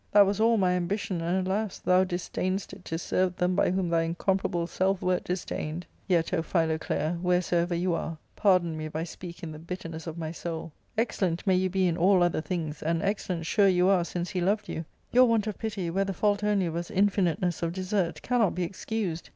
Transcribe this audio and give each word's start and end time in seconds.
That 0.13 0.25
was 0.25 0.39
all 0.39 0.57
my 0.57 0.71
ambition, 0.71 1.21
and, 1.21 1.45
alas! 1.45 1.77
thou 1.77 2.03
disdainedst 2.03 2.73
it 2.73 2.83
to 2.85 2.97
serve 2.97 3.35
them 3.35 3.55
by 3.55 3.69
whom 3.69 3.87
thy 3.89 4.01
incomparable 4.01 4.65
self 4.65 5.03
wert 5.03 5.23
disdained. 5.23 5.85
Yet, 6.07 6.33
O 6.33 6.41
Philoclea, 6.41 7.19
wheresoever 7.21 7.75
you 7.75 7.93
are, 7.93 8.17
pardon 8.35 8.75
me 8.75 8.85
if 8.85 8.95
I 8.95 9.03
speak 9.03 9.43
in 9.43 9.51
the 9.51 9.59
bitterness 9.59 10.07
of 10.07 10.17
my 10.17 10.31
soul, 10.31 10.71
excellent 10.97 11.45
may 11.45 11.53
you 11.53 11.69
be 11.69 11.85
in 11.87 11.97
all 11.97 12.23
other 12.23 12.41
things, 12.41 12.81
and 12.81 13.03
excellent 13.03 13.45
sure 13.45 13.67
you 13.67 13.89
are 13.89 14.03
since 14.03 14.31
he 14.31 14.41
loved 14.41 14.67
you, 14.69 14.85
your 15.11 15.25
want 15.25 15.45
of 15.45 15.59
pity, 15.59 15.91
where 15.91 16.03
the 16.05 16.13
fault 16.15 16.43
only 16.43 16.67
was 16.67 16.89
infiniteness 16.89 17.61
of 17.61 17.73
desert, 17.73 18.23
cannot 18.23 18.55
be 18.55 18.63
excused. 18.63 19.29